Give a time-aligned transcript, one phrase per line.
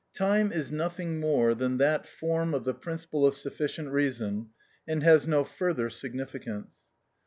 [0.15, 4.49] Time is nothing more than that form of the principle of sufficient reason,
[4.87, 6.87] and has no further significance.